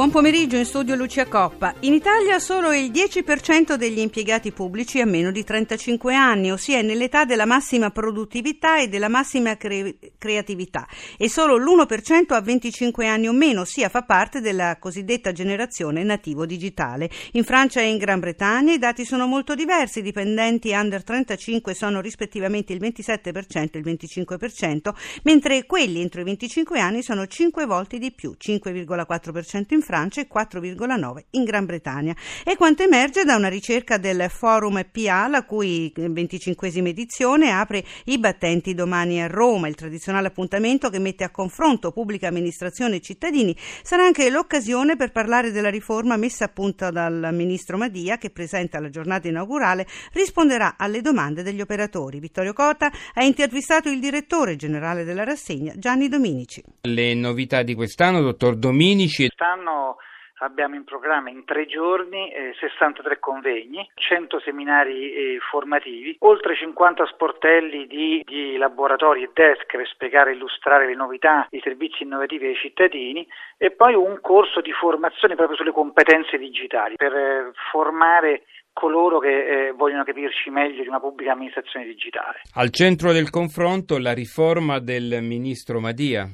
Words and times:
Buon 0.00 0.12
pomeriggio 0.12 0.56
in 0.56 0.64
studio 0.64 0.94
Lucia 0.94 1.26
Coppa. 1.26 1.74
In 1.80 1.92
Italia 1.92 2.38
solo 2.38 2.72
il 2.72 2.90
10% 2.90 3.74
degli 3.74 3.98
impiegati 3.98 4.50
pubblici 4.50 4.98
ha 4.98 5.04
meno 5.04 5.30
di 5.30 5.44
35 5.44 6.14
anni, 6.14 6.50
ossia 6.50 6.78
è 6.78 6.82
nell'età 6.82 7.26
della 7.26 7.44
massima 7.44 7.90
produttività 7.90 8.80
e 8.80 8.88
della 8.88 9.08
massima 9.08 9.58
cre- 9.58 9.98
creatività, 10.16 10.88
e 11.18 11.28
solo 11.28 11.58
l'1% 11.58 12.32
ha 12.32 12.40
25 12.40 13.06
anni 13.06 13.28
o 13.28 13.32
meno, 13.32 13.60
ossia 13.60 13.90
fa 13.90 14.00
parte 14.04 14.40
della 14.40 14.78
cosiddetta 14.78 15.32
generazione 15.32 16.02
nativo 16.02 16.46
digitale. 16.46 17.10
In 17.32 17.44
Francia 17.44 17.82
e 17.82 17.90
in 17.90 17.98
Gran 17.98 18.20
Bretagna 18.20 18.72
i 18.72 18.78
dati 18.78 19.04
sono 19.04 19.26
molto 19.26 19.54
diversi, 19.54 19.98
i 19.98 20.02
dipendenti 20.02 20.70
under 20.72 21.04
35 21.04 21.74
sono 21.74 22.00
rispettivamente 22.00 22.72
il 22.72 22.80
27% 22.80 23.72
e 23.72 23.78
il 23.78 23.84
25%, 23.84 24.94
mentre 25.24 25.66
quelli 25.66 26.00
entro 26.00 26.22
i 26.22 26.24
25 26.24 26.80
anni 26.80 27.02
sono 27.02 27.26
5 27.26 27.66
volte 27.66 27.98
di 27.98 28.10
più, 28.12 28.34
5,4% 28.40 29.74
in 29.74 29.80
in 29.80 29.86
Francia 29.90 30.20
e 30.20 30.28
4,9 30.32 31.24
in 31.30 31.42
Gran 31.42 31.66
Bretagna. 31.66 32.14
È 32.44 32.54
quanto 32.54 32.84
emerge 32.84 33.24
da 33.24 33.34
una 33.34 33.48
ricerca 33.48 33.98
del 33.98 34.26
Forum 34.30 34.86
PA, 34.88 35.26
la 35.26 35.42
cui 35.42 35.92
25 35.96 36.68
edizione 36.68 37.50
apre 37.50 37.82
i 38.04 38.18
battenti 38.18 38.72
domani 38.72 39.20
a 39.20 39.26
Roma. 39.26 39.66
Il 39.66 39.74
tradizionale 39.74 40.28
appuntamento 40.28 40.90
che 40.90 41.00
mette 41.00 41.24
a 41.24 41.30
confronto 41.30 41.90
pubblica 41.90 42.28
amministrazione 42.28 42.96
e 42.96 43.00
cittadini 43.00 43.56
sarà 43.82 44.04
anche 44.04 44.30
l'occasione 44.30 44.94
per 44.94 45.10
parlare 45.10 45.50
della 45.50 45.70
riforma 45.70 46.16
messa 46.16 46.44
a 46.44 46.48
punto 46.48 46.88
dal 46.92 47.30
ministro 47.32 47.76
Madia 47.76 48.16
che 48.16 48.30
presenta 48.30 48.78
la 48.78 48.90
giornata 48.90 49.26
inaugurale 49.26 49.88
risponderà 50.12 50.76
alle 50.78 51.00
domande 51.00 51.42
degli 51.42 51.60
operatori. 51.60 52.20
Vittorio 52.20 52.52
Cota 52.52 52.92
ha 53.14 53.24
intervistato 53.24 53.88
il 53.88 53.98
direttore 53.98 54.54
generale 54.54 55.02
della 55.02 55.24
rassegna 55.24 55.72
Gianni 55.76 56.08
Dominici. 56.08 56.62
Le 56.82 57.14
novità 57.14 57.64
di 57.64 57.74
quest'anno, 57.74 58.20
dottor 58.20 58.54
Dominici. 58.54 59.26
Quest'anno 59.26 59.69
quest'anno 59.70 59.96
abbiamo 60.42 60.74
in 60.74 60.84
programma 60.84 61.28
in 61.28 61.44
tre 61.44 61.66
giorni 61.66 62.32
eh, 62.32 62.54
63 62.58 63.18
convegni, 63.18 63.86
100 63.94 64.40
seminari 64.40 65.12
eh, 65.12 65.38
formativi, 65.50 66.16
oltre 66.20 66.56
50 66.56 67.06
sportelli 67.12 67.86
di, 67.86 68.22
di, 68.24 68.56
laboratori 68.56 69.22
e 69.22 69.30
desk 69.34 69.76
per 69.76 69.86
spiegare 69.86 70.30
e 70.30 70.34
illustrare 70.34 70.86
le 70.86 70.94
novità, 70.94 71.46
i 71.50 71.60
servizi 71.62 72.04
innovativi 72.04 72.46
ai 72.46 72.56
cittadini 72.56 73.26
e 73.58 73.70
poi 73.70 73.94
un 73.94 74.18
corso 74.22 74.62
di 74.62 74.72
formazione 74.72 75.34
proprio 75.34 75.58
sulle 75.58 75.72
competenze 75.72 76.38
digitali 76.38 76.94
per 76.96 77.12
eh, 77.12 77.50
formare 77.70 78.44
coloro 78.72 79.18
che 79.18 79.28
eh, 79.68 79.72
vogliono 79.72 80.04
capirci 80.04 80.48
meglio 80.48 80.82
di 80.82 80.88
una 80.88 81.00
pubblica 81.00 81.32
amministrazione 81.32 81.84
digitale. 81.84 82.40
Al 82.54 82.70
centro 82.70 83.12
del 83.12 83.28
confronto 83.28 83.98
la 83.98 84.14
riforma 84.14 84.78
del 84.78 85.18
ministro 85.20 85.80
Madia. 85.80 86.26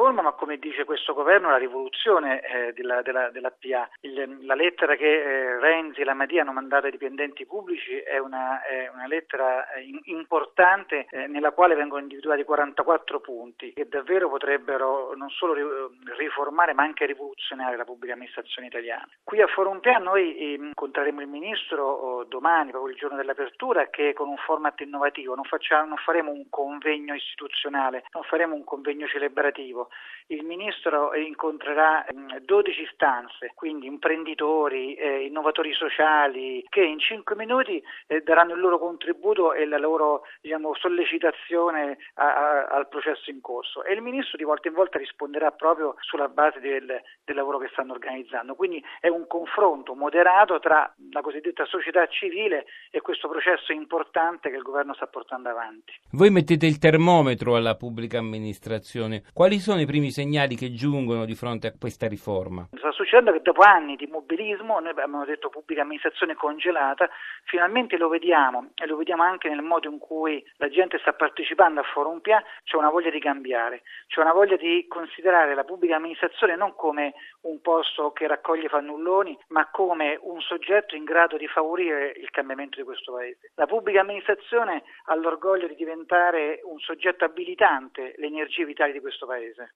Riforma, 0.00 0.22
ma 0.22 0.32
come 0.32 0.56
dice 0.56 0.84
questo 0.84 1.12
governo, 1.12 1.50
la 1.50 1.58
rivoluzione 1.58 2.40
eh, 2.40 2.72
della, 2.72 3.02
della, 3.02 3.28
della, 3.28 3.50
PA. 3.50 3.86
Il, 4.00 4.46
la 4.46 4.54
lettera 4.54 4.96
che 4.96 5.04
eh, 5.04 5.60
Renzi 5.60 6.00
e 6.00 6.04
la 6.04 6.14
Madia 6.14 6.40
hanno 6.40 6.54
mandato 6.54 6.86
ai 6.86 6.90
dipendenti 6.90 7.44
pubblici 7.44 7.98
è 7.98 8.16
una, 8.16 8.62
è 8.62 8.90
una 8.94 9.06
lettera 9.06 9.70
eh, 9.74 9.82
in, 9.82 10.00
importante 10.04 11.06
eh, 11.10 11.26
nella 11.26 11.50
quale 11.50 11.74
vengono 11.74 12.00
individuati 12.00 12.44
44 12.44 13.20
punti 13.20 13.74
che 13.74 13.88
davvero 13.88 14.30
potrebbero 14.30 15.12
non 15.14 15.28
solo 15.28 15.92
riformare 16.16 16.72
ma 16.72 16.82
anche 16.82 17.04
rivoluzionare 17.04 17.76
la 17.76 17.84
pubblica 17.84 18.14
amministrazione 18.14 18.68
italiana. 18.68 19.06
Qui 19.22 19.42
a 19.42 19.48
Forum 19.48 19.80
PA 19.80 19.98
noi 19.98 20.34
eh, 20.34 20.54
incontreremo 20.54 21.20
il 21.20 21.28
ministro 21.28 21.84
oh, 21.84 22.24
domani, 22.24 22.70
proprio 22.70 22.90
il 22.90 22.98
giorno 22.98 23.18
dell'apertura, 23.18 23.90
che 23.90 24.14
con 24.14 24.28
un 24.28 24.38
format 24.38 24.80
innovativo 24.80 25.34
non, 25.34 25.44
facciamo, 25.44 25.88
non 25.88 25.98
faremo 25.98 26.30
un 26.30 26.48
convegno 26.48 27.14
istituzionale, 27.14 28.04
non 28.14 28.22
faremo 28.22 28.54
un 28.54 28.64
convegno 28.64 29.06
celebrativo. 29.06 29.88
Il 30.30 30.44
ministro 30.44 31.12
incontrerà 31.16 32.06
12 32.40 32.88
stanze, 32.94 33.50
quindi 33.56 33.86
imprenditori, 33.86 34.94
eh, 34.94 35.24
innovatori 35.24 35.72
sociali, 35.72 36.64
che 36.68 36.84
in 36.84 37.00
5 37.00 37.34
minuti 37.34 37.82
eh, 38.06 38.20
daranno 38.20 38.54
il 38.54 38.60
loro 38.60 38.78
contributo 38.78 39.52
e 39.52 39.66
la 39.66 39.76
loro 39.76 40.22
diciamo, 40.40 40.72
sollecitazione 40.76 41.98
a, 42.14 42.24
a, 42.24 42.66
al 42.66 42.86
processo 42.86 43.28
in 43.28 43.40
corso. 43.40 43.82
E 43.82 43.92
il 43.92 44.02
ministro 44.02 44.36
di 44.36 44.44
volta 44.44 44.68
in 44.68 44.74
volta 44.74 44.98
risponderà 44.98 45.50
proprio 45.50 45.96
sulla 45.98 46.28
base 46.28 46.60
del, 46.60 46.86
del 47.24 47.34
lavoro 47.34 47.58
che 47.58 47.68
stanno 47.72 47.92
organizzando. 47.92 48.54
Quindi 48.54 48.80
è 49.00 49.08
un 49.08 49.26
confronto 49.26 49.96
moderato 49.96 50.60
tra 50.60 50.94
la 51.10 51.20
cosiddetta 51.22 51.64
società 51.64 52.06
civile 52.06 52.66
e 52.92 53.00
questo 53.00 53.28
processo 53.28 53.72
importante 53.72 54.48
che 54.48 54.56
il 54.56 54.62
governo 54.62 54.94
sta 54.94 55.08
portando 55.08 55.48
avanti. 55.48 55.92
Voi 56.12 56.30
mettete 56.30 56.66
il 56.66 56.78
termometro 56.78 57.56
alla 57.56 57.74
pubblica 57.74 58.18
amministrazione. 58.18 59.24
Quali 59.32 59.58
sono 59.58 59.79
i 59.80 59.86
primi 59.86 60.10
segnali 60.10 60.54
che 60.56 60.72
giungono 60.72 61.24
di 61.24 61.34
fronte 61.34 61.66
a 61.68 61.72
questa 61.78 62.06
riforma? 62.06 62.68
Sta 62.76 62.90
succedendo 62.92 63.32
che 63.32 63.42
dopo 63.42 63.62
anni 63.62 63.96
di 63.96 64.06
mobilismo, 64.06 64.78
noi 64.78 64.90
abbiamo 64.90 65.24
detto 65.24 65.48
pubblica 65.48 65.82
amministrazione 65.82 66.34
congelata, 66.34 67.08
finalmente 67.44 67.96
lo 67.96 68.08
vediamo 68.08 68.70
e 68.74 68.86
lo 68.86 68.96
vediamo 68.96 69.22
anche 69.22 69.48
nel 69.48 69.62
modo 69.62 69.88
in 69.88 69.98
cui 69.98 70.44
la 70.56 70.68
gente 70.68 70.98
sta 70.98 71.12
partecipando 71.12 71.80
a 71.80 71.82
Forum 71.82 72.20
PA, 72.20 72.42
c'è 72.64 72.76
una 72.76 72.90
voglia 72.90 73.10
di 73.10 73.20
cambiare, 73.20 73.82
c'è 74.06 74.20
una 74.20 74.32
voglia 74.32 74.56
di 74.56 74.86
considerare 74.88 75.54
la 75.54 75.64
pubblica 75.64 75.96
amministrazione 75.96 76.56
non 76.56 76.74
come 76.74 77.14
un 77.42 77.60
posto 77.60 78.12
che 78.12 78.26
raccoglie 78.26 78.68
fannulloni, 78.68 79.36
ma 79.48 79.68
come 79.70 80.18
un 80.22 80.40
soggetto 80.40 80.94
in 80.94 81.04
grado 81.04 81.36
di 81.36 81.46
favorire 81.48 82.12
il 82.16 82.30
cambiamento 82.30 82.78
di 82.78 82.84
questo 82.84 83.12
Paese. 83.12 83.50
La 83.54 83.66
pubblica 83.66 84.00
amministrazione 84.00 84.82
ha 85.06 85.14
l'orgoglio 85.14 85.66
di 85.66 85.74
diventare 85.74 86.60
un 86.64 86.78
soggetto 86.78 87.24
abilitante 87.24 88.14
le 88.16 88.26
energie 88.26 88.64
vitali 88.64 88.92
di 88.92 89.00
questo 89.00 89.26
Paese. 89.26 89.69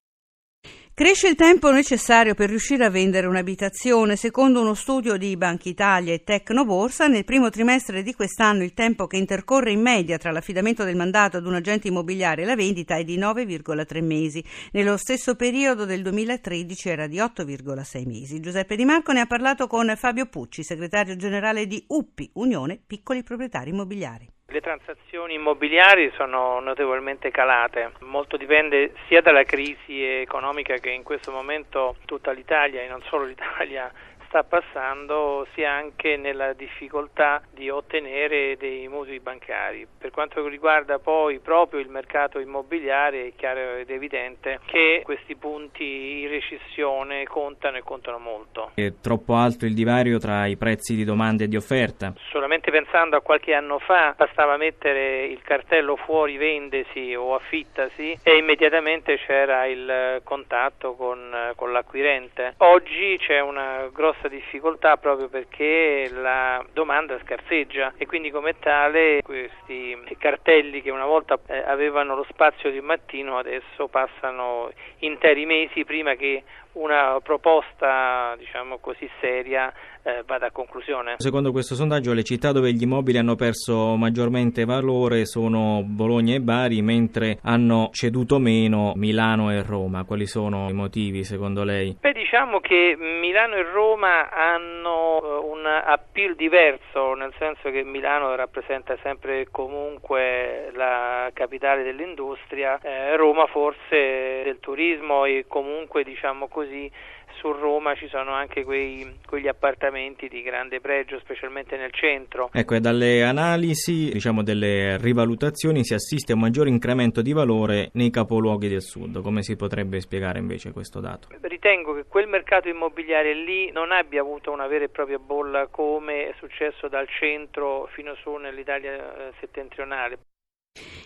Cresce 0.97 1.27
il 1.27 1.35
tempo 1.35 1.73
necessario 1.73 2.35
per 2.35 2.49
riuscire 2.49 2.85
a 2.85 2.89
vendere 2.89 3.27
un'abitazione. 3.27 4.15
Secondo 4.15 4.61
uno 4.61 4.75
studio 4.75 5.17
di 5.17 5.37
Banca 5.37 5.69
Italia 5.69 6.13
e 6.13 6.23
Tecnoborsa, 6.23 7.09
nel 7.09 7.25
primo 7.25 7.51
trimestre 7.51 8.05
di 8.05 8.15
quest'anno 8.15 8.63
il 8.63 8.75
tempo 8.75 9.09
che 9.09 9.17
intercorre 9.17 9.73
in 9.73 9.81
media 9.81 10.19
tra 10.19 10.31
l'affidamento 10.31 10.85
del 10.85 10.95
mandato 10.95 11.37
ad 11.37 11.47
un 11.47 11.55
agente 11.55 11.89
immobiliare 11.89 12.43
e 12.43 12.45
la 12.45 12.55
vendita 12.55 12.95
è 12.95 13.03
di 13.03 13.19
9,3 13.19 14.05
mesi. 14.05 14.45
Nello 14.71 14.97
stesso 14.97 15.35
periodo 15.35 15.85
del 15.85 16.01
2013 16.01 16.89
era 16.89 17.09
di 17.09 17.17
8,6 17.17 18.07
mesi. 18.07 18.39
Giuseppe 18.39 18.77
Di 18.77 18.85
Marco 18.85 19.11
ne 19.11 19.19
ha 19.19 19.27
parlato 19.27 19.67
con 19.67 19.93
Fabio 19.97 20.27
Pucci, 20.27 20.63
segretario 20.63 21.17
generale 21.17 21.67
di 21.67 21.83
UPPI, 21.89 22.31
Unione 22.35 22.81
Piccoli 22.87 23.25
Proprietari 23.25 23.71
Immobiliari. 23.71 24.34
Le 24.55 24.61
transazioni 24.61 25.35
immobiliari 25.35 26.13
sono 26.15 26.61
notevolmente 26.61 27.33
calate, 27.33 27.91
molto 28.03 28.37
dipende 28.37 28.93
sia 29.09 29.21
dalla 29.21 29.43
crisi 29.43 30.01
economica 30.01 30.77
che 30.77 30.91
in 30.91 31.03
questo 31.03 31.33
momento 31.33 31.97
tutta 32.05 32.31
l'Italia 32.31 32.81
e 32.81 32.87
non 32.87 33.03
solo 33.09 33.25
l'Italia 33.25 33.91
sta 34.35 34.43
passando 34.43 35.47
sia 35.55 35.71
anche 35.71 36.17
nella 36.17 36.55
difficoltà 36.55 37.41
di 37.53 37.71
ottenere 37.71 38.57
dei 38.57 38.89
mutui 38.89 39.21
bancari. 39.21 39.87
Per 39.97 40.11
quanto 40.11 40.45
riguarda 40.49 40.99
poi 40.99 41.39
proprio 41.39 41.79
il 41.79 41.89
mercato 41.89 42.41
immobiliare 42.41 43.29
è 43.29 43.33
chiaro 43.37 43.77
ed 43.77 43.91
evidente 43.91 44.59
che 44.67 45.03
questi 45.05 45.37
punti 45.37 46.23
in 46.23 46.29
recessione 46.29 47.23
contano 47.27 47.77
e 47.77 47.83
contano 47.83 48.19
molto. 48.19 48.73
È 48.75 48.95
troppo 49.01 49.35
alto 49.35 49.67
il 49.67 49.75
divario 49.75 50.19
tra 50.19 50.47
i 50.47 50.57
prezzi 50.57 50.97
di 50.97 51.05
domanda 51.05 51.45
e 51.45 51.49
di 51.49 51.55
offerta? 51.55 52.13
Solamente 52.31 52.73
pensando 52.73 53.17
a 53.17 53.21
qualche 53.21 53.55
anno 53.55 53.79
fa 53.79 54.15
bastava 54.17 54.57
mettere 54.57 55.27
il 55.27 55.43
cartello 55.43 55.95
fuori 55.95 56.37
vendesi 56.39 57.15
o 57.15 57.37
affittasi 57.37 58.19
e 58.25 58.37
immediatamente 58.37 59.17
c'era 59.17 59.67
il 59.67 60.21
contatto 60.25 60.95
con, 60.95 61.53
con 61.55 61.71
l'acquirente. 61.71 62.55
Oggi 62.59 63.17
c'è 63.21 63.39
una 63.39 63.89
grossa 63.93 64.23
grossa 64.25 64.29
difficoltà 64.29 64.97
proprio 64.97 65.29
perché 65.29 66.09
la 66.11 66.65
domanda 66.73 67.19
scarseggia 67.23 67.93
e 67.97 68.07
quindi 68.07 68.31
come 68.31 68.59
tale 68.59 69.21
questi 69.23 69.97
cartelli 70.19 70.83
che 70.83 70.91
una 70.91 71.05
volta 71.05 71.39
eh, 71.47 71.59
avevano 71.59 72.15
lo 72.15 72.27
spazio 72.31 72.71
di 72.71 72.79
un 72.79 72.87
mattino 72.87 73.39
adesso 73.39 73.89
passano 73.89 74.71
interi 74.99 75.47
mesi 75.47 75.85
prima 75.85 76.15
che 76.15 76.43
una 76.73 77.21
proposta 77.23 78.35
diciamo 78.37 78.79
così 78.79 79.09
seria 79.21 79.73
eh, 80.05 80.23
vada 80.25 80.47
a 80.47 80.51
conclusione. 80.51 81.15
Secondo 81.19 81.51
questo 81.51 81.75
sondaggio 81.75 82.13
le 82.13 82.23
città 82.23 82.53
dove 82.53 82.73
gli 82.73 82.83
immobili 82.83 83.19
hanno 83.19 83.35
perso 83.35 83.97
maggiormente 83.97 84.65
valore 84.65 85.27
sono 85.27 85.83
Bologna 85.85 86.35
e 86.35 86.41
Bari, 86.41 86.81
mentre 86.83 87.39
hanno 87.43 87.89
ceduto 87.93 88.39
meno 88.39 88.93
Milano 88.95 89.51
e 89.51 89.63
Roma. 89.63 90.05
Quali 90.05 90.27
sono 90.27 90.69
i 90.69 90.73
motivi 90.73 91.25
secondo 91.25 91.65
lei? 91.65 91.97
Beh, 92.01 92.13
diciamo 92.13 92.61
che 92.61 92.97
Milano 92.97 93.57
e 93.57 93.63
Roma 93.63 94.31
hanno 94.31 95.21
eh, 95.23 95.47
un 95.47 95.67
appeal 95.67 96.37
diverso, 96.37 97.15
nel 97.15 97.33
senso 97.39 97.71
che 97.71 97.83
Milano 97.83 98.35
rappresenta 98.37 98.97
sempre 99.03 99.41
e 99.41 99.49
comunque 99.51 100.71
la 100.75 100.85
la 100.85 101.31
capitale 101.33 101.83
dell'industria, 101.83 102.79
eh, 102.83 103.17
Roma 103.17 103.47
forse 103.47 104.43
del 104.45 104.59
turismo 104.61 105.25
e 105.25 105.45
comunque 105.49 106.05
diciamo 106.05 106.49
così 106.49 106.91
su 107.39 107.53
Roma 107.53 107.95
ci 107.95 108.09
sono 108.09 108.33
anche 108.33 108.65
quei, 108.65 109.19
quegli 109.27 109.49
appartamenti 109.49 110.29
di 110.29 110.43
grande 110.43 110.81
pregio, 110.81 111.19
specialmente 111.21 111.77
nel 111.77 111.93
centro. 111.93 112.51
Ecco, 112.53 112.75
e 112.75 112.81
dalle 112.81 113.23
analisi, 113.23 114.11
diciamo 114.13 114.43
delle 114.43 114.97
rivalutazioni, 114.99 115.85
si 115.85 115.95
assiste 115.95 116.33
a 116.33 116.35
un 116.35 116.43
maggiore 116.43 116.69
incremento 116.69 117.23
di 117.23 117.33
valore 117.33 117.91
nei 117.95 118.11
capoluoghi 118.11 118.69
del 118.69 118.83
sud. 118.83 119.23
Come 119.23 119.43
si 119.43 119.57
potrebbe 119.57 120.01
spiegare 120.01 120.39
invece 120.39 120.73
questo 120.73 121.01
dato? 121.01 121.29
Ritengo 121.41 121.95
che 121.95 122.05
quel 122.07 122.29
mercato 122.29 122.69
immobiliare 122.69 123.35
lì 123.35 123.71
non 123.73 123.93
abbia 123.93 124.21
avuto 124.21 124.51
una 124.51 124.67
vera 124.67 124.85
e 124.85 124.89
propria 124.89 125.19
bolla 125.19 125.69
come 125.69 126.29
è 126.29 126.35
successo 126.39 126.89
dal 126.89 127.09
centro 127.09 127.89
fino 127.93 128.15
su 128.17 128.35
nell'Italia 128.35 128.93
eh, 128.93 129.33
settentrionale. 129.41 130.19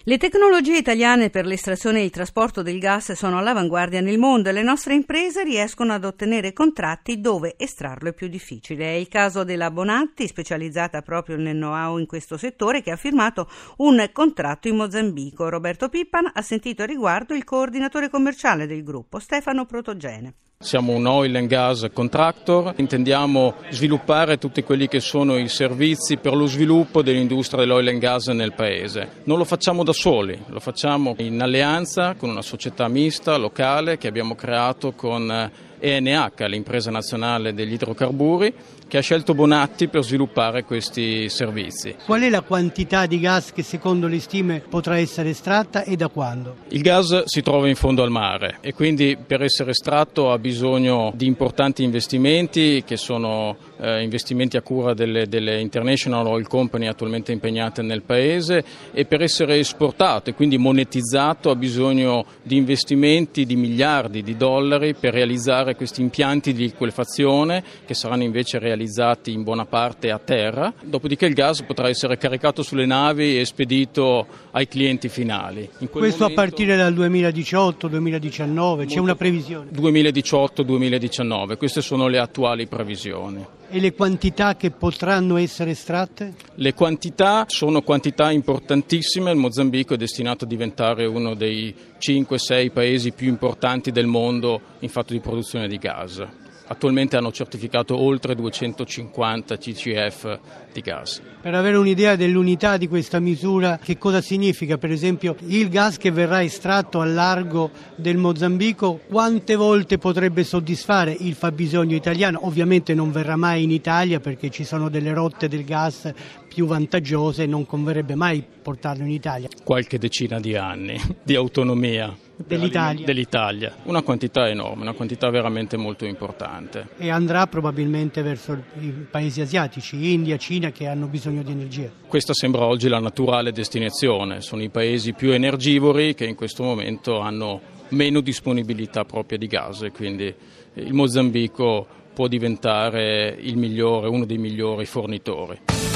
Le 0.08 0.16
tecnologie 0.16 0.78
italiane 0.78 1.28
per 1.28 1.44
l'estrazione 1.44 2.00
e 2.00 2.04
il 2.04 2.10
trasporto 2.10 2.62
del 2.62 2.78
gas 2.78 3.12
sono 3.12 3.36
all'avanguardia 3.36 4.00
nel 4.00 4.16
mondo 4.16 4.48
e 4.48 4.52
le 4.52 4.62
nostre 4.62 4.94
imprese 4.94 5.44
riescono 5.44 5.92
ad 5.92 6.06
ottenere 6.06 6.54
contratti 6.54 7.20
dove 7.20 7.56
estrarlo 7.58 8.08
è 8.08 8.14
più 8.14 8.26
difficile. 8.28 8.86
È 8.86 8.96
il 8.96 9.08
caso 9.08 9.44
della 9.44 9.70
Bonatti, 9.70 10.26
specializzata 10.26 11.02
proprio 11.02 11.36
nel 11.36 11.56
know-how 11.56 11.98
in 11.98 12.06
questo 12.06 12.38
settore, 12.38 12.80
che 12.80 12.90
ha 12.90 12.96
firmato 12.96 13.50
un 13.76 14.08
contratto 14.10 14.68
in 14.68 14.76
Mozambico. 14.76 15.50
Roberto 15.50 15.90
Pippan 15.90 16.30
ha 16.32 16.40
sentito 16.40 16.84
a 16.84 16.86
riguardo 16.86 17.34
il 17.34 17.44
coordinatore 17.44 18.08
commerciale 18.08 18.66
del 18.66 18.82
gruppo, 18.82 19.18
Stefano 19.18 19.66
Protogene. 19.66 20.47
Siamo 20.60 20.92
un 20.92 21.06
oil 21.06 21.36
and 21.36 21.46
gas 21.46 21.86
contractor, 21.92 22.74
intendiamo 22.78 23.54
sviluppare 23.70 24.38
tutti 24.38 24.64
quelli 24.64 24.88
che 24.88 24.98
sono 24.98 25.38
i 25.38 25.46
servizi 25.46 26.16
per 26.16 26.34
lo 26.34 26.46
sviluppo 26.46 27.00
dell'industria 27.00 27.60
dell'oil 27.60 27.86
and 27.86 28.00
gas 28.00 28.26
nel 28.26 28.54
paese. 28.54 29.22
Non 29.22 29.38
lo 29.38 29.44
facciamo 29.44 29.84
da 29.84 29.92
soli, 29.92 30.36
lo 30.48 30.58
facciamo 30.58 31.14
in 31.18 31.40
alleanza 31.40 32.16
con 32.16 32.30
una 32.30 32.42
società 32.42 32.88
mista 32.88 33.36
locale 33.36 33.98
che 33.98 34.08
abbiamo 34.08 34.34
creato 34.34 34.94
con 34.94 35.48
ENH, 35.78 36.46
l'impresa 36.46 36.90
nazionale 36.90 37.54
degli 37.54 37.72
idrocarburi, 37.72 38.54
che 38.88 38.96
ha 38.96 39.02
scelto 39.02 39.34
Bonatti 39.34 39.88
per 39.88 40.02
sviluppare 40.02 40.64
questi 40.64 41.28
servizi. 41.28 41.94
Qual 42.04 42.22
è 42.22 42.30
la 42.30 42.40
quantità 42.40 43.06
di 43.06 43.20
gas 43.20 43.52
che 43.52 43.62
secondo 43.62 44.06
le 44.06 44.18
stime 44.18 44.60
potrà 44.60 44.96
essere 44.98 45.30
estratta 45.30 45.84
e 45.84 45.94
da 45.94 46.08
quando? 46.08 46.56
Il 46.68 46.80
gas 46.80 47.24
si 47.24 47.42
trova 47.42 47.68
in 47.68 47.76
fondo 47.76 48.02
al 48.02 48.10
mare 48.10 48.58
e 48.60 48.72
quindi 48.72 49.16
per 49.24 49.42
essere 49.42 49.70
estratto 49.70 50.32
ha 50.32 50.38
bisogno 50.38 51.12
di 51.14 51.26
importanti 51.26 51.82
investimenti 51.82 52.82
che 52.84 52.96
sono 52.96 53.67
eh, 53.80 54.02
investimenti 54.02 54.56
a 54.56 54.62
cura 54.62 54.94
delle, 54.94 55.26
delle 55.26 55.60
International 55.60 56.26
Oil 56.26 56.46
Company 56.46 56.86
attualmente 56.86 57.32
impegnate 57.32 57.82
nel 57.82 58.02
paese 58.02 58.64
e 58.92 59.04
per 59.04 59.22
essere 59.22 59.58
esportato 59.58 60.30
e 60.30 60.34
quindi 60.34 60.58
monetizzato 60.58 61.50
ha 61.50 61.56
bisogno 61.56 62.24
di 62.42 62.56
investimenti 62.56 63.44
di 63.44 63.56
miliardi 63.56 64.22
di 64.22 64.36
dollari 64.36 64.94
per 64.94 65.12
realizzare 65.12 65.74
questi 65.74 66.00
impianti 66.00 66.52
di 66.52 66.64
liquefazione 66.64 67.62
che 67.86 67.94
saranno 67.94 68.22
invece 68.22 68.58
realizzati 68.58 69.32
in 69.32 69.42
buona 69.42 69.64
parte 69.64 70.10
a 70.10 70.18
terra, 70.18 70.72
dopodiché 70.82 71.26
il 71.26 71.34
gas 71.34 71.62
potrà 71.62 71.88
essere 71.88 72.16
caricato 72.18 72.62
sulle 72.62 72.86
navi 72.86 73.38
e 73.38 73.44
spedito 73.44 74.26
ai 74.52 74.68
clienti 74.68 75.08
finali. 75.08 75.68
Questo 75.90 76.24
momento, 76.24 76.24
a 76.24 76.30
partire 76.30 76.76
dal 76.76 76.92
2018-2019, 76.94 78.86
c'è 78.86 78.98
una 78.98 79.14
previsione? 79.14 79.70
2018-2019, 79.72 81.56
queste 81.56 81.80
sono 81.80 82.08
le 82.08 82.18
attuali 82.18 82.66
previsioni. 82.66 83.46
E 83.70 83.80
le 83.80 83.92
quantità 83.92 84.56
che 84.56 84.70
potranno 84.70 85.36
essere 85.36 85.72
estratte? 85.72 86.32
Le 86.54 86.72
quantità 86.72 87.44
sono 87.48 87.82
quantità 87.82 88.30
importantissime, 88.30 89.30
il 89.30 89.36
Mozambico 89.36 89.92
è 89.92 89.98
destinato 89.98 90.44
a 90.44 90.48
diventare 90.48 91.04
uno 91.04 91.34
dei 91.34 91.74
5-6 91.98 92.72
paesi 92.72 93.12
più 93.12 93.28
importanti 93.28 93.90
del 93.90 94.06
mondo 94.06 94.60
in 94.78 94.88
fatto 94.88 95.12
di 95.12 95.20
produzione 95.20 95.68
di 95.68 95.76
gas 95.76 96.26
attualmente 96.68 97.16
hanno 97.16 97.32
certificato 97.32 97.98
oltre 97.98 98.34
250 98.34 99.56
CCF 99.56 100.38
di 100.72 100.80
gas. 100.80 101.20
Per 101.40 101.54
avere 101.54 101.76
un'idea 101.76 102.16
dell'unità 102.16 102.76
di 102.76 102.88
questa 102.88 103.18
misura, 103.20 103.78
che 103.82 103.98
cosa 103.98 104.20
significa 104.20 104.78
per 104.78 104.90
esempio 104.90 105.36
il 105.46 105.68
gas 105.68 105.96
che 105.96 106.10
verrà 106.10 106.42
estratto 106.42 107.00
al 107.00 107.12
largo 107.12 107.70
del 107.96 108.16
Mozambico, 108.16 109.00
quante 109.08 109.56
volte 109.56 109.98
potrebbe 109.98 110.44
soddisfare 110.44 111.16
il 111.18 111.34
fabbisogno 111.34 111.94
italiano? 111.94 112.46
Ovviamente 112.46 112.94
non 112.94 113.10
verrà 113.10 113.36
mai 113.36 113.62
in 113.62 113.70
Italia 113.70 114.20
perché 114.20 114.50
ci 114.50 114.64
sono 114.64 114.88
delle 114.88 115.12
rotte 115.12 115.48
del 115.48 115.64
gas 115.64 116.12
più 116.48 116.66
vantaggiose 116.66 117.44
e 117.44 117.46
non 117.46 117.66
converrebbe 117.66 118.14
mai 118.14 118.44
portarlo 118.62 119.04
in 119.04 119.10
Italia. 119.10 119.48
Qualche 119.64 119.98
decina 119.98 120.40
di 120.40 120.56
anni 120.56 121.00
di 121.22 121.34
autonomia 121.34 122.14
dell'Italia. 122.46 123.04
dell'Italia. 123.04 123.74
Una 123.84 124.02
quantità 124.02 124.48
enorme, 124.48 124.82
una 124.82 124.92
quantità 124.92 125.28
veramente 125.30 125.76
molto 125.76 126.04
importante. 126.04 126.88
E 126.98 127.10
andrà 127.10 127.46
probabilmente 127.46 128.22
verso 128.22 128.62
i 128.80 129.06
paesi 129.10 129.40
asiatici, 129.40 130.12
India, 130.12 130.36
Cina, 130.36 130.70
che 130.70 130.86
hanno 130.86 131.06
bisogno 131.06 131.42
di 131.42 131.52
energia. 131.52 131.90
Questa 132.06 132.32
sembra 132.32 132.64
oggi 132.64 132.88
la 132.88 133.00
naturale 133.00 133.52
destinazione, 133.52 134.40
sono 134.40 134.62
i 134.62 134.68
paesi 134.68 135.12
più 135.12 135.32
energivori 135.32 136.14
che 136.14 136.24
in 136.24 136.34
questo 136.34 136.62
momento 136.62 137.18
hanno 137.20 137.76
meno 137.90 138.20
disponibilità 138.20 139.04
propria 139.04 139.38
di 139.38 139.46
gas 139.46 139.82
e 139.82 139.90
quindi 139.90 140.32
il 140.74 140.92
Mozambico 140.92 141.86
può 142.12 142.26
diventare 142.26 143.38
migliore, 143.54 144.08
uno 144.08 144.24
dei 144.24 144.38
migliori 144.38 144.84
fornitori. 144.84 145.87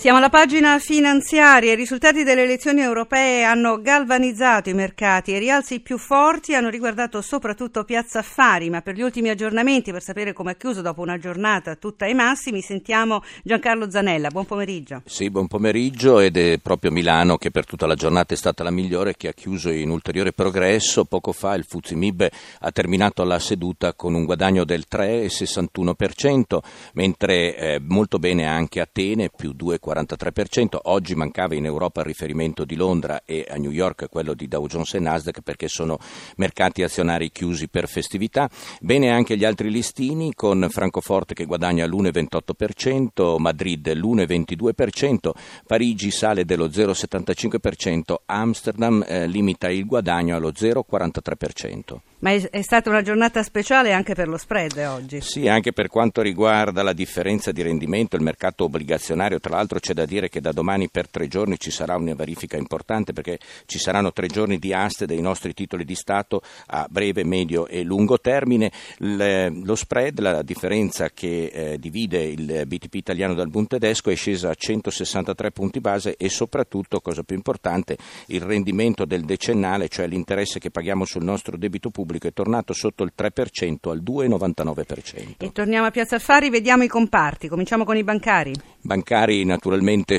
Siamo 0.00 0.16
alla 0.16 0.30
pagina 0.30 0.78
finanziaria. 0.78 1.72
I 1.72 1.74
risultati 1.74 2.22
delle 2.22 2.44
elezioni 2.44 2.80
europee 2.80 3.44
hanno 3.44 3.82
galvanizzato 3.82 4.70
i 4.70 4.72
mercati 4.72 5.32
i 5.32 5.38
rialzi 5.38 5.80
più 5.80 5.98
forti 5.98 6.54
hanno 6.54 6.70
riguardato 6.70 7.20
soprattutto 7.20 7.84
Piazza 7.84 8.20
Affari, 8.20 8.70
ma 8.70 8.80
per 8.80 8.94
gli 8.94 9.02
ultimi 9.02 9.28
aggiornamenti, 9.28 9.92
per 9.92 10.02
sapere 10.02 10.32
come 10.32 10.52
ha 10.52 10.54
chiuso 10.54 10.80
dopo 10.80 11.02
una 11.02 11.18
giornata 11.18 11.74
tutta 11.74 12.06
ai 12.06 12.14
massimi, 12.14 12.62
sentiamo 12.62 13.22
Giancarlo 13.44 13.90
Zanella. 13.90 14.30
Buon 14.30 14.46
pomeriggio. 14.46 15.02
Sì, 15.04 15.28
buon 15.28 15.48
pomeriggio 15.48 16.18
ed 16.20 16.38
è 16.38 16.56
proprio 16.56 16.90
Milano 16.90 17.36
che 17.36 17.50
per 17.50 17.66
tutta 17.66 17.86
la 17.86 17.94
giornata 17.94 18.32
è 18.32 18.38
stata 18.38 18.62
la 18.62 18.70
migliore 18.70 19.16
che 19.18 19.28
ha 19.28 19.32
chiuso 19.34 19.68
in 19.68 19.90
ulteriore 19.90 20.32
progresso. 20.32 21.04
Poco 21.04 21.32
fa 21.32 21.52
il 21.52 21.66
Fuzimib 21.68 22.26
ha 22.60 22.70
terminato 22.70 23.22
la 23.22 23.38
seduta 23.38 23.92
con 23.92 24.14
un 24.14 24.24
guadagno 24.24 24.64
del 24.64 24.86
3,61%, 24.90 26.58
mentre 26.94 27.54
eh, 27.54 27.80
molto 27.86 28.18
bene 28.18 28.46
anche 28.46 28.80
Atene 28.80 29.28
più 29.28 29.50
2,40%. 29.54 29.88
43%, 29.90 30.78
oggi 30.82 31.14
mancava 31.14 31.54
in 31.54 31.64
Europa 31.64 32.00
il 32.00 32.06
riferimento 32.06 32.64
di 32.64 32.76
Londra 32.76 33.22
e 33.24 33.46
a 33.48 33.56
New 33.56 33.70
York 33.70 34.08
quello 34.08 34.34
di 34.34 34.46
Dow 34.46 34.66
Jones 34.66 34.94
e 34.94 35.00
Nasdaq 35.00 35.40
perché 35.40 35.68
sono 35.68 35.98
mercati 36.36 36.82
azionari 36.82 37.30
chiusi 37.30 37.68
per 37.68 37.88
festività. 37.88 38.48
Bene 38.80 39.10
anche 39.10 39.36
gli 39.36 39.44
altri 39.44 39.70
listini 39.70 40.34
con 40.34 40.66
Francoforte 40.70 41.34
che 41.34 41.44
guadagna 41.44 41.86
l'1,28%, 41.86 43.38
Madrid 43.38 43.92
l'1,22%, 43.92 45.30
Parigi 45.66 46.10
sale 46.10 46.44
dello 46.44 46.66
0,75%, 46.66 48.14
Amsterdam 48.26 49.04
eh, 49.06 49.26
limita 49.26 49.68
il 49.68 49.86
guadagno 49.86 50.36
allo 50.36 50.50
0,43%. 50.50 51.98
Ma 52.20 52.32
è, 52.32 52.50
è, 52.50 52.62
stata 52.62 52.90
una 52.90 53.00
giornata 53.02 53.42
speciale 53.42 53.92
anche 53.92 54.14
per 54.14 54.28
lo 54.28 54.36
spread 54.36 54.76
oggi. 54.76 55.20
Sì, 55.22 55.48
anche 55.48 55.72
per 55.72 55.88
quanto 55.88 56.20
riguarda 56.20 56.82
la 56.82 56.92
differenza 56.92 57.50
di 57.50 57.62
rendimento, 57.62 58.16
il 58.16 58.22
mercato 58.22 58.64
obbligazionario, 58.64 59.40
tra 59.40 59.56
l'altro 59.56 59.79
c'è 59.80 59.94
da 59.94 60.04
dire 60.04 60.28
che 60.28 60.40
da 60.40 60.52
domani 60.52 60.88
per 60.88 61.08
tre 61.08 61.28
giorni 61.28 61.58
ci 61.58 61.70
sarà 61.70 61.96
una 61.96 62.14
verifica 62.14 62.56
importante 62.56 63.12
perché 63.12 63.38
ci 63.66 63.78
saranno 63.78 64.12
tre 64.12 64.26
giorni 64.26 64.58
di 64.58 64.72
aste 64.72 65.06
dei 65.06 65.20
nostri 65.20 65.54
titoli 65.54 65.84
di 65.84 65.94
Stato 65.94 66.42
a 66.66 66.86
breve, 66.90 67.24
medio 67.24 67.66
e 67.66 67.82
lungo 67.82 68.18
termine. 68.20 68.70
Lo 68.98 69.74
spread, 69.74 70.20
la 70.20 70.42
differenza 70.42 71.08
che 71.10 71.46
eh, 71.46 71.78
divide 71.78 72.22
il 72.22 72.64
BTP 72.66 72.94
italiano 72.94 73.34
dal 73.34 73.48
Bund 73.48 73.68
tedesco 73.68 74.10
è 74.10 74.14
scesa 74.14 74.50
a 74.50 74.54
163 74.54 75.50
punti 75.50 75.80
base 75.80 76.16
e 76.16 76.28
soprattutto, 76.28 77.00
cosa 77.00 77.22
più 77.22 77.36
importante, 77.36 77.96
il 78.26 78.42
rendimento 78.42 79.04
del 79.04 79.24
decennale, 79.24 79.88
cioè 79.88 80.06
l'interesse 80.06 80.58
che 80.58 80.70
paghiamo 80.70 81.04
sul 81.04 81.24
nostro 81.24 81.56
debito 81.56 81.88
pubblico 81.88 82.08
pubblico 82.10 82.26
è 82.26 82.32
tornato 82.32 82.72
sotto 82.72 83.04
il 83.04 83.12
3% 83.16 83.90
al 83.90 84.02
2,99%. 84.02 85.34
E 85.38 85.52
torniamo 85.52 85.86
a 85.86 85.90
Piazza 85.90 86.16
Affari, 86.16 86.50
vediamo 86.50 86.82
i 86.82 86.88
comparti, 86.88 87.48
cominciamo 87.48 87.84
con 87.84 87.96
i 87.96 88.02
bancari. 88.02 88.52
Bancari 88.80 89.44
naturalmente 89.44 89.68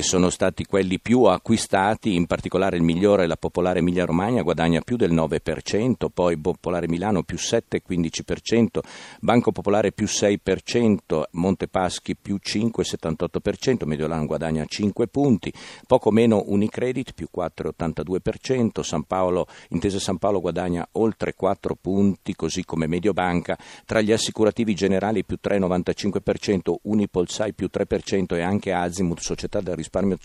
sono 0.00 0.30
stati 0.30 0.64
quelli 0.64 0.98
più 0.98 1.24
acquistati, 1.24 2.14
in 2.14 2.24
particolare 2.24 2.76
il 2.78 2.82
migliore, 2.82 3.26
la 3.26 3.36
Popolare 3.36 3.80
Emilia 3.80 4.06
Romagna 4.06 4.40
guadagna 4.40 4.80
più 4.80 4.96
del 4.96 5.12
9%, 5.12 6.06
poi 6.12 6.38
Popolare 6.38 6.88
Milano 6.88 7.22
più 7.22 7.36
7,15%, 7.36 8.80
Banco 9.20 9.52
Popolare 9.52 9.92
più 9.92 10.06
6%, 10.06 11.22
Montepaschi 11.32 12.16
più 12.16 12.38
5,78%, 12.42 13.84
Mediolano 13.84 14.24
guadagna 14.24 14.64
5 14.64 15.06
punti, 15.08 15.52
poco 15.86 16.10
meno 16.10 16.44
Unicredit 16.46 17.12
più 17.12 17.28
4,82%, 17.30 18.80
San 18.80 19.02
Paolo, 19.02 19.46
Intesa 19.68 19.98
San 19.98 20.16
Paolo 20.16 20.40
guadagna 20.40 20.88
oltre 20.92 21.34
4 21.34 21.76
punti, 21.78 22.34
così 22.34 22.64
come 22.64 22.86
Mediobanca, 22.86 23.58
tra 23.84 24.00
gli 24.00 24.12
assicurativi 24.12 24.74
generali 24.74 25.24
più 25.24 25.36
3,95%, 25.42 26.74
Unipol 26.84 27.28
6 27.28 27.52
più 27.52 27.68
3% 27.70 28.34
e 28.34 28.40
anche 28.40 28.72
Azimut 28.72 29.20
Società 29.20 29.40
società 29.42 29.60
del 29.60 29.76
risparmio 29.76 30.16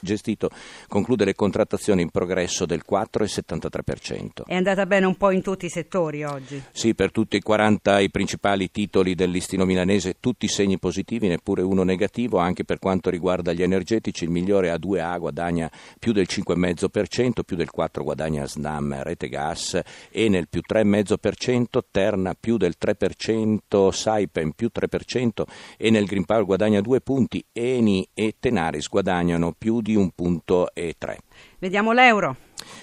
gestito 0.00 0.50
conclude 0.88 1.24
le 1.24 1.34
contrattazioni 1.34 2.02
in 2.02 2.10
progresso 2.10 2.66
del 2.66 2.82
4,73%. 2.88 4.44
È 4.46 4.54
andata 4.54 4.86
bene 4.86 5.06
un 5.06 5.16
po' 5.16 5.30
in 5.30 5.42
tutti 5.42 5.66
i 5.66 5.68
settori 5.68 6.22
oggi? 6.22 6.62
Sì, 6.72 6.94
per 6.94 7.10
tutti 7.10 7.36
i 7.36 7.40
40 7.40 8.00
i 8.00 8.10
principali 8.10 8.70
titoli 8.70 9.14
del 9.14 9.30
listino 9.30 9.64
milanese, 9.64 10.16
tutti 10.20 10.46
segni 10.48 10.78
positivi, 10.78 11.28
neppure 11.28 11.62
uno 11.62 11.82
negativo, 11.82 12.38
anche 12.38 12.64
per 12.64 12.78
quanto 12.78 13.10
riguarda 13.10 13.52
gli 13.52 13.62
energetici, 13.62 14.24
il 14.24 14.30
migliore 14.30 14.72
A2A 14.72 15.18
guadagna 15.18 15.70
più 15.98 16.12
del 16.12 16.26
5,5%, 16.28 17.42
più 17.44 17.56
del 17.56 17.70
4% 17.74 18.02
guadagna 18.02 18.46
Snam, 18.46 19.02
Rete 19.02 19.28
Gas, 19.28 19.80
Enel 20.10 20.48
più 20.48 20.60
3,5%, 20.66 21.80
Terna 21.90 22.34
più 22.38 22.56
del 22.56 22.74
3%, 22.80 23.90
Saipen 23.90 24.52
più 24.52 24.70
3% 24.72 25.42
e 25.76 25.90
nel 25.90 26.04
Green 26.04 26.24
Power 26.24 26.44
guadagna 26.44 26.80
due 26.80 27.00
punti, 27.00 27.44
Eni 27.52 28.06
e 28.14 28.34
Tenaris 28.52 28.88
guadagnano 28.88 29.54
più 29.56 29.80
di 29.80 29.96
un 29.96 30.10
punto 30.10 30.74
e 30.74 30.94
tre. 30.98 31.20
Vediamo 31.58 31.92
l'euro. 31.92 32.36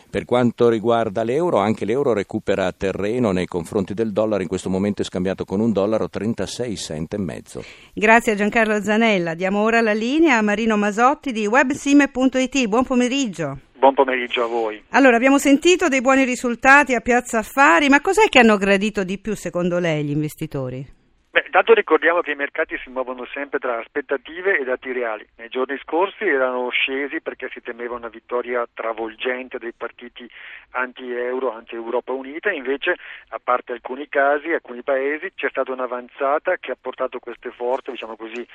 Per 0.10 0.26
quanto 0.26 0.68
riguarda 0.68 1.24
l'euro, 1.24 1.58
anche 1.58 1.86
l'euro 1.86 2.12
recupera 2.12 2.72
terreno 2.72 3.32
nei 3.32 3.46
confronti 3.46 3.94
del 3.94 4.12
dollaro, 4.12 4.42
in 4.42 4.48
questo 4.48 4.70
momento 4.72 5.04
è 5.04 5.06
scambiato 5.06 5.46
con 5.46 5.60
un 5.60 5.72
dollaro 5.72 6.10
36 6.10 6.76
cent 6.76 7.14
e 7.14 7.18
mezzo. 7.20 7.64
Grazie 7.94 8.32
a 8.32 8.36
Giancarlo 8.36 8.82
Zanella. 8.82 9.36
Diamo 9.36 9.62
ora 9.62 9.80
la 9.80 9.94
linea 9.94 10.38
a 10.38 10.42
Marino 10.42 10.76
Masotti 10.76 11.32
di 11.32 11.46
websime.it. 11.46 12.68
Buon 12.68 12.84
pomeriggio. 12.84 13.60
Buon 13.78 13.94
pomeriggio 13.94 14.46
a 14.46 14.48
voi. 14.48 14.84
Allora, 14.90 15.16
abbiamo 15.18 15.38
sentito 15.38 15.88
dei 15.88 16.02
buoni 16.02 16.24
risultati 16.24 16.96
a 16.96 17.00
Piazza 17.00 17.38
Affari, 17.38 17.90
ma 17.90 18.02
cos'è 18.02 18.28
che 18.28 18.40
hanno 18.40 18.58
gradito 18.58 19.04
di 19.04 19.20
più 19.20 19.36
secondo 19.36 19.78
lei 19.78 20.04
gli 20.04 20.12
investitori? 20.12 20.98
Beh, 21.40 21.46
intanto 21.46 21.74
ricordiamo 21.74 22.20
che 22.20 22.32
i 22.32 22.36
mercati 22.36 22.78
si 22.84 22.90
muovono 22.90 23.26
sempre 23.28 23.60
tra 23.60 23.78
aspettative 23.78 24.60
e 24.60 24.66
dati 24.66 24.92
reali. 24.92 25.26
Nei 25.38 25.48
giorni 25.48 25.80
scorsi 25.82 26.26
erano 26.26 26.68
scesi 26.68 27.22
perché 27.22 27.48
si 27.54 27.62
temeva 27.62 27.96
una 27.96 28.10
vittoria 28.10 28.68
travolgente 28.74 29.58
dei 29.58 29.72
partiti 29.72 30.30
anti-euro, 30.72 31.54
anti-Europa 31.54 32.12
Unita, 32.12 32.52
invece, 32.52 32.98
a 33.30 33.40
parte 33.42 33.72
alcuni 33.72 34.10
casi, 34.10 34.52
alcuni 34.52 34.84
paesi, 34.84 35.32
c'è 35.34 35.48
stata 35.50 35.72
un'avanzata 35.72 36.58
che 36.58 36.72
ha 36.72 36.78
portato 36.80 37.20
queste 37.20 37.52
forze, 37.52 37.92
diciamo 37.92 38.18
così, 38.18 38.46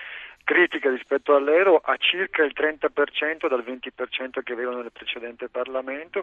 critiche 0.45 0.91
rispetto 0.91 1.35
all'euro 1.35 1.81
a 1.83 1.97
circa 1.97 2.45
il 2.45 2.53
30% 2.55 3.49
dal 3.49 3.65
20% 3.67 4.43
che 4.43 4.53
avevano 4.53 4.83
nel 4.83 4.93
precedente 4.93 5.49
Parlamento, 5.49 6.23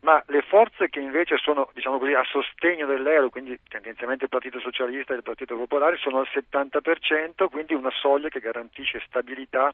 ma 0.00 0.22
le 0.26 0.42
forze 0.42 0.90
che 0.90 1.00
invece 1.00 1.38
sono, 1.38 1.70
diciamo 1.72 1.98
così, 1.98 2.12
a 2.12 2.22
sostegno 2.24 2.86
dell'euro, 2.86 3.30
quindi 3.30 3.58
tendenzialmente 3.66 4.24
il 4.24 4.30
Partito 4.30 4.60
Socialista 4.60 5.14
e 5.14 5.16
il 5.16 5.22
Partito 5.22 5.56
Popolare, 5.56 5.96
sono 6.02 6.18
al 6.18 6.28
70%, 6.32 7.48
quindi 7.48 7.74
una 7.74 7.90
soglia 7.90 8.28
che 8.28 8.40
garantisce 8.40 9.00
stabilità 9.06 9.72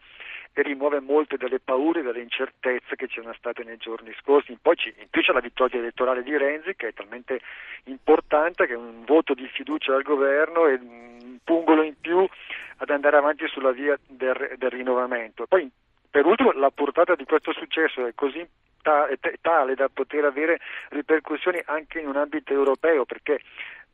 e 0.52 0.62
rimuove 0.62 1.00
molte 1.00 1.36
delle 1.36 1.58
paure 1.58 2.00
e 2.00 2.02
delle 2.02 2.20
incertezze 2.20 2.96
che 2.96 3.06
c'erano 3.06 3.34
state 3.34 3.64
nei 3.64 3.78
giorni 3.78 4.14
scorsi. 4.20 4.56
Poi 4.60 4.76
ci, 4.76 4.94
in 4.98 5.08
più 5.08 5.22
c'è 5.22 5.32
la 5.32 5.40
vittoria 5.40 5.78
elettorale 5.78 6.22
di 6.22 6.36
Renzi 6.36 6.74
che 6.76 6.88
è 6.88 6.92
talmente 6.92 7.40
importante 7.84 8.66
che 8.66 8.74
è 8.74 8.76
un 8.76 9.04
voto 9.04 9.34
di 9.34 9.46
fiducia 9.48 9.94
al 9.94 10.02
governo 10.02 10.66
e 10.66 10.74
un 10.74 11.38
pungolo 11.42 11.82
in 11.82 11.94
più 11.98 12.28
ad 12.76 12.90
andare 12.90 13.16
avanti 13.16 13.46
sulla 13.48 13.72
via 13.72 13.98
del, 14.06 14.54
del 14.56 14.70
rinnovamento. 14.70 15.46
Poi 15.46 15.70
per 16.10 16.26
ultimo 16.26 16.52
la 16.52 16.70
portata 16.70 17.14
di 17.14 17.24
questo 17.24 17.52
successo 17.52 18.06
è 18.06 18.12
così 18.14 18.46
tale 19.40 19.74
da 19.74 19.88
poter 19.92 20.24
avere 20.24 20.60
ripercussioni 20.90 21.60
anche 21.66 22.00
in 22.00 22.08
un 22.08 22.16
ambito 22.16 22.52
europeo 22.52 23.04
perché 23.04 23.40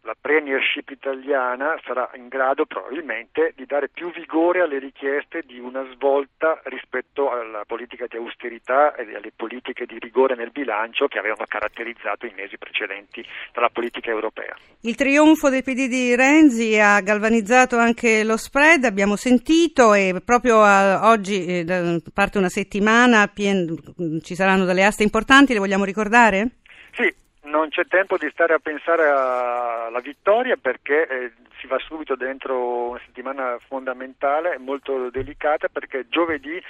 la 0.04 0.14
premiership 0.20 0.90
italiana 0.90 1.80
sarà 1.84 2.10
in 2.14 2.28
grado 2.28 2.66
probabilmente 2.66 3.52
di 3.56 3.64
dare 3.64 3.88
più 3.88 4.12
vigore 4.12 4.60
alle 4.60 4.78
richieste 4.78 5.42
di 5.46 5.58
una 5.58 5.82
svolta 5.94 6.60
rispetto 6.64 7.30
alla 7.30 7.64
politica 7.66 8.06
di 8.06 8.16
austerità 8.16 8.94
e 8.94 9.14
alle 9.14 9.32
politiche 9.34 9.86
di 9.86 9.98
rigore 9.98 10.34
nel 10.34 10.50
bilancio 10.50 11.06
che 11.06 11.18
avevano 11.18 11.46
caratterizzato 11.48 12.26
i 12.26 12.34
mesi 12.36 12.58
precedenti 12.58 13.24
dalla 13.52 13.70
politica 13.70 14.10
europea. 14.10 14.54
Il 14.82 14.94
trionfo 14.94 15.48
del 15.48 15.62
PD 15.62 15.88
di 15.88 16.14
Renzi 16.14 16.78
ha 16.78 17.00
galvanizzato 17.00 17.78
anche 17.78 18.24
lo 18.24 18.36
spread, 18.36 18.84
abbiamo 18.84 19.16
sentito 19.16 19.94
e 19.94 20.20
proprio 20.22 20.62
a, 20.62 21.08
oggi 21.08 21.46
eh, 21.46 22.02
parte 22.12 22.36
una 22.36 22.50
settimana 22.50 23.26
pien, 23.28 24.20
ci 24.22 24.34
saranno 24.34 24.66
delle 24.66 24.84
aste 24.84 25.02
importanti, 25.02 25.54
le 25.54 25.60
vogliamo 25.60 25.84
ricordare? 25.84 26.56
Sì, 26.92 27.12
non 27.44 27.68
c'è 27.68 27.86
tempo 27.86 28.16
di 28.16 28.28
stare 28.30 28.54
a 28.54 28.58
pensare 28.58 29.08
alla 29.08 30.00
vittoria 30.00 30.56
perché 30.56 31.06
eh, 31.06 31.32
si 31.58 31.66
va 31.66 31.78
subito 31.78 32.14
dentro 32.14 32.90
una 32.90 33.00
settimana 33.04 33.58
fondamentale, 33.66 34.58
molto 34.58 35.10
delicata 35.10 35.68
perché 35.68 36.06
giovedì 36.08 36.60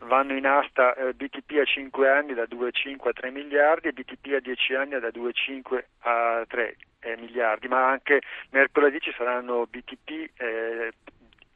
vanno 0.00 0.34
in 0.34 0.46
asta 0.46 0.94
eh, 0.94 1.14
BTP 1.14 1.58
a 1.60 1.64
5 1.64 2.08
anni 2.08 2.34
da 2.34 2.44
2,5 2.44 3.08
a 3.08 3.12
3 3.12 3.30
miliardi 3.30 3.88
e 3.88 3.92
BTP 3.92 4.34
a 4.34 4.40
10 4.40 4.74
anni 4.74 5.00
da 5.00 5.08
2,5 5.08 5.84
a 6.00 6.44
3 6.46 6.76
eh, 7.00 7.16
miliardi, 7.16 7.68
ma 7.68 7.88
anche 7.88 8.20
mercoledì 8.50 9.00
ci 9.00 9.12
saranno 9.16 9.66
BTP 9.66 10.30
eh, 10.36 10.92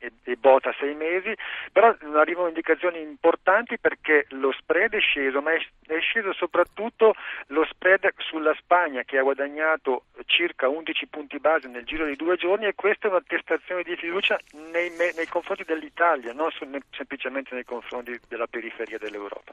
e, 0.06 0.12
e 0.30 0.36
bota 0.36 0.74
sei 0.78 0.94
mesi, 0.94 1.34
però 1.72 1.94
arrivano 2.14 2.48
indicazioni 2.48 3.00
importanti 3.00 3.78
perché 3.78 4.26
lo 4.30 4.52
spread 4.52 4.94
è 4.94 5.00
sceso, 5.00 5.40
ma 5.40 5.52
è, 5.52 5.58
è 5.86 5.98
sceso 6.00 6.32
soprattutto 6.32 7.14
lo 7.48 7.64
spread 7.64 8.12
sulla 8.18 8.54
Spagna 8.54 9.02
che 9.02 9.18
ha 9.18 9.22
guadagnato 9.22 10.04
circa 10.26 10.68
11 10.68 11.06
punti 11.08 11.38
base 11.38 11.68
nel 11.68 11.84
giro 11.84 12.06
di 12.06 12.16
due 12.16 12.36
giorni 12.36 12.66
e 12.66 12.74
questa 12.74 13.08
è 13.08 13.10
un'attestazione 13.10 13.82
di 13.82 13.96
fiducia 13.96 14.38
nei, 14.72 14.90
nei 14.96 15.26
confronti 15.26 15.64
dell'Italia, 15.64 16.32
non 16.32 16.50
semplicemente 16.90 17.54
nei 17.54 17.64
confronti 17.64 18.18
della 18.28 18.46
periferia 18.46 18.98
dell'Europa. 18.98 19.52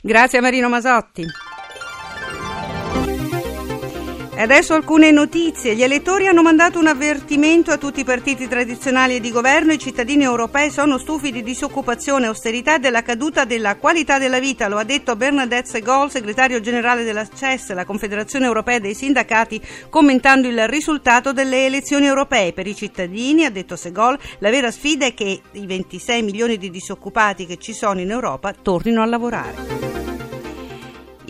Grazie 0.00 0.38
a 0.38 0.42
Marino 0.42 0.68
Masotti. 0.68 1.24
Adesso 4.42 4.74
alcune 4.74 5.12
notizie. 5.12 5.76
Gli 5.76 5.84
elettori 5.84 6.26
hanno 6.26 6.42
mandato 6.42 6.80
un 6.80 6.88
avvertimento 6.88 7.70
a 7.70 7.78
tutti 7.78 8.00
i 8.00 8.04
partiti 8.04 8.48
tradizionali 8.48 9.14
e 9.14 9.20
di 9.20 9.30
governo. 9.30 9.72
I 9.72 9.78
cittadini 9.78 10.24
europei 10.24 10.68
sono 10.68 10.98
stufi 10.98 11.30
di 11.30 11.44
disoccupazione, 11.44 12.26
austerità 12.26 12.74
e 12.74 12.78
della 12.80 13.02
caduta 13.02 13.44
della 13.44 13.76
qualità 13.76 14.18
della 14.18 14.40
vita. 14.40 14.66
Lo 14.66 14.78
ha 14.78 14.82
detto 14.82 15.14
Bernadette 15.14 15.68
Segol, 15.68 16.10
segretario 16.10 16.58
generale 16.58 17.04
della 17.04 17.24
CES, 17.24 17.72
la 17.72 17.84
Confederazione 17.84 18.46
Europea 18.46 18.80
dei 18.80 18.94
Sindacati, 18.94 19.62
commentando 19.88 20.48
il 20.48 20.66
risultato 20.66 21.32
delle 21.32 21.66
elezioni 21.66 22.06
europee. 22.06 22.52
Per 22.52 22.66
i 22.66 22.74
cittadini, 22.74 23.44
ha 23.44 23.50
detto 23.50 23.76
Segol, 23.76 24.18
la 24.40 24.50
vera 24.50 24.72
sfida 24.72 25.06
è 25.06 25.14
che 25.14 25.40
i 25.52 25.66
26 25.66 26.20
milioni 26.22 26.58
di 26.58 26.68
disoccupati 26.68 27.46
che 27.46 27.58
ci 27.58 27.72
sono 27.72 28.00
in 28.00 28.10
Europa 28.10 28.52
tornino 28.60 29.02
a 29.02 29.06
lavorare. 29.06 30.01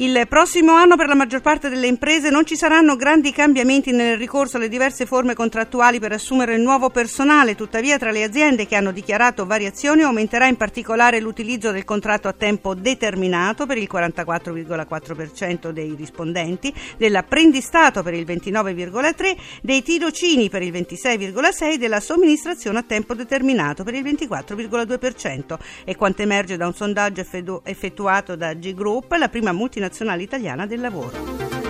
Il 0.03 0.27
prossimo 0.29 0.73
anno 0.73 0.97
per 0.97 1.07
la 1.07 1.15
maggior 1.15 1.43
parte 1.43 1.69
delle 1.69 1.87
imprese 1.87 2.29
non 2.29 2.45
ci 2.45 2.57
saranno 2.57 2.97
grandi 2.97 3.31
cambiamenti 3.31 3.93
nel 3.93 4.17
ricorso 4.17 4.57
alle 4.57 4.69
diverse 4.69 5.07
forme 5.07 5.33
contrattuali 5.33 6.01
per 6.01 6.11
assumere 6.11 6.57
nuovo 6.57 6.91
personale, 6.91 7.55
tuttavia 7.55 7.99
tra 7.99 8.11
le 8.11 8.25
aziende 8.25 8.67
che 8.67 8.75
hanno 8.75 8.91
dichiarato 8.91 9.47
variazioni 9.47 10.03
aumenterà 10.03 10.49
in 10.49 10.57
particolare 10.57 11.21
l'utilizzo 11.21 11.71
del 11.71 11.85
contratto 11.85 12.27
a 12.27 12.33
tempo 12.33 12.75
determinato 12.75 13.65
per 13.65 13.79
il 13.79 13.89
44,4% 13.89 15.71
dei 15.71 15.95
rispondenti, 15.97 16.75
dell'apprendistato 16.97 18.03
per 18.03 18.15
il 18.15 18.25
29,3%, 18.25 19.37
dei 19.63 19.85
tirocini 19.85 20.51
per 20.51 20.63
il 20.63 20.73
26,6% 20.73 21.75
e 21.75 21.79
della 21.79 22.01
somministrazione 22.01 22.79
a 22.79 22.83
tempo 22.83 23.15
determinato 23.15 23.85
per 23.85 23.95
il 23.95 24.03
24,2%. 24.03 25.57
E 25.85 25.95
quanto 25.95 26.23
emerge 26.23 26.57
da 26.57 26.67
un 26.67 26.75
sondaggio 26.75 27.25
effettuato 27.63 28.35
da 28.35 28.53
G 28.55 28.75
Group, 28.75 29.13
la 29.13 29.29
prima 29.29 29.53
multinazionale 29.53 29.91
Nazionale 29.93 30.23
Italiana 30.23 30.65
del 30.65 30.81
Lavoro. 30.81 31.61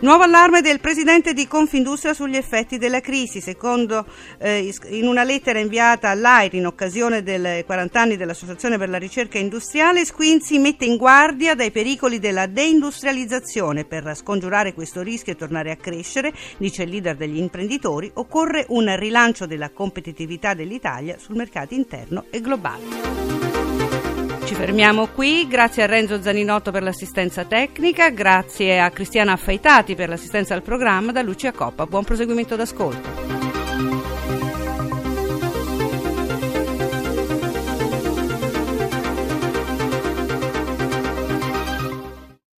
Nuovo 0.00 0.24
allarme 0.24 0.60
del 0.60 0.80
presidente 0.80 1.32
di 1.32 1.46
Confindustria 1.46 2.12
sugli 2.12 2.36
effetti 2.36 2.76
della 2.76 3.00
crisi. 3.00 3.40
Secondo 3.40 4.04
eh, 4.38 4.70
in 4.90 5.06
una 5.06 5.22
lettera 5.22 5.58
inviata 5.58 6.10
all'AIR 6.10 6.54
in 6.54 6.66
occasione 6.66 7.22
dei 7.22 7.64
40 7.64 8.00
anni 8.00 8.16
dell'Associazione 8.16 8.76
per 8.76 8.90
la 8.90 8.98
ricerca 8.98 9.38
industriale, 9.38 10.04
Squinzi 10.04 10.58
mette 10.58 10.84
in 10.84 10.98
guardia 10.98 11.54
dai 11.54 11.70
pericoli 11.70 12.18
della 12.18 12.46
deindustrializzazione. 12.46 13.86
Per 13.86 14.14
scongiurare 14.14 14.74
questo 14.74 15.00
rischio 15.00 15.32
e 15.32 15.36
tornare 15.36 15.70
a 15.70 15.76
crescere, 15.76 16.34
dice 16.58 16.82
il 16.82 16.90
leader 16.90 17.16
degli 17.16 17.38
imprenditori, 17.38 18.10
occorre 18.14 18.66
un 18.68 18.94
rilancio 18.98 19.46
della 19.46 19.70
competitività 19.70 20.52
dell'Italia 20.52 21.16
sul 21.18 21.36
mercato 21.36 21.72
interno 21.72 22.26
e 22.28 22.40
globale. 22.42 23.51
Ci 24.52 24.58
fermiamo 24.58 25.06
qui, 25.06 25.46
grazie 25.48 25.82
a 25.82 25.86
Renzo 25.86 26.20
Zaninotto 26.20 26.70
per 26.70 26.82
l'assistenza 26.82 27.46
tecnica, 27.46 28.10
grazie 28.10 28.80
a 28.80 28.90
Cristiana 28.90 29.32
Affaitati 29.32 29.94
per 29.94 30.10
l'assistenza 30.10 30.52
al 30.52 30.60
programma, 30.60 31.10
da 31.10 31.22
Lucia 31.22 31.52
Coppa. 31.52 31.86
Buon 31.86 32.04
proseguimento 32.04 32.54
d'ascolto. 32.54 33.31